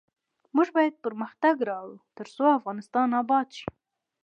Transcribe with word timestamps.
موږ 0.55 0.67
باید 0.77 1.01
پرمختګ 1.05 1.55
راوړو، 1.69 1.97
ترڅو 2.17 2.43
افغانستان 2.59 3.09
اباد 3.21 3.47
شي. 3.57 3.67